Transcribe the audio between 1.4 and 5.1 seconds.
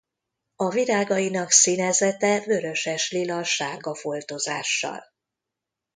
színezete vöröses-lila sárga foltozással.